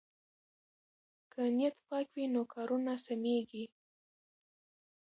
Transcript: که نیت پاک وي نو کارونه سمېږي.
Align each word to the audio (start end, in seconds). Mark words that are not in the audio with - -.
که 1.31 1.41
نیت 1.57 1.75
پاک 1.87 2.07
وي 2.15 2.25
نو 2.33 2.41
کارونه 2.53 2.93
سمېږي. 3.05 3.63